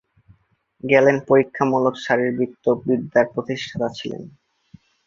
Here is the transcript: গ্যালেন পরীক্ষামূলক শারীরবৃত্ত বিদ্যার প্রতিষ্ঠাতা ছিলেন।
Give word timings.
গ্যালেন 0.83 1.17
পরীক্ষামূলক 1.27 1.95
শারীরবৃত্ত 1.97 2.65
বিদ্যার 2.85 3.25
প্রতিষ্ঠাতা 3.33 3.87
ছিলেন। 3.97 4.23